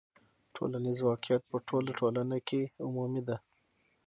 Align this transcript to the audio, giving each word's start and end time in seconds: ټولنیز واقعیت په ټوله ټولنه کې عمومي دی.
ټولنیز 0.55 0.97
واقعیت 1.09 1.43
په 1.51 1.57
ټوله 1.67 1.91
ټولنه 1.99 2.37
کې 2.47 2.61
عمومي 2.85 3.21
دی. 3.27 3.37